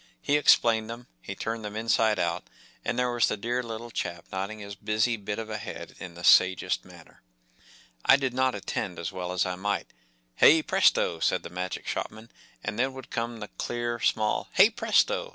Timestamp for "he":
0.19-0.35, 1.21-1.35